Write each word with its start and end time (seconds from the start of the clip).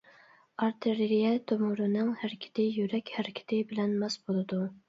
ئارتېرىيە 0.63 1.33
تومۇرىنىڭ 1.51 2.09
ھەرىكىتى 2.23 2.67
يۈرەك 2.81 3.15
ھەرىكىتى 3.19 3.63
بىلەن 3.73 3.97
ماس 4.03 4.21
بولىدۇ. 4.27 4.69